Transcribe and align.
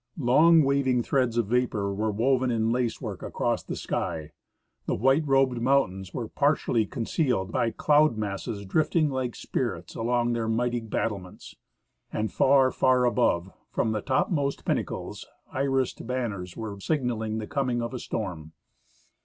Long, 0.17 0.63
waving 0.63 1.03
threads 1.03 1.37
of 1.37 1.45
vapor 1.45 1.93
were 1.93 2.09
woven 2.09 2.49
in 2.49 2.71
lace 2.71 2.99
work 2.99 3.21
across 3.21 3.61
the 3.61 3.75
sky; 3.75 4.31
the 4.87 4.95
white 4.95 5.23
robed 5.27 5.61
mountains 5.61 6.11
were 6.11 6.27
partially 6.27 6.87
concealed 6.87 7.51
by 7.51 7.69
cloud 7.69 8.17
masses 8.17 8.65
drifting 8.65 9.11
like 9.11 9.35
spirits 9.35 9.93
along 9.93 10.33
their 10.33 10.47
mighty 10.47 10.79
battlements; 10.79 11.55
and 12.11 12.31
far, 12.33 12.71
far 12.71 13.05
above, 13.05 13.51
from 13.69 13.91
the 13.91 14.01
topmost 14.01 14.65
pinnacles, 14.65 15.27
irised 15.53 16.07
banners 16.07 16.57
were 16.57 16.79
signaling 16.79 17.37
the 17.37 17.45
coming 17.45 17.79
of 17.79 17.93
a 17.93 17.99
storm. 17.99 18.53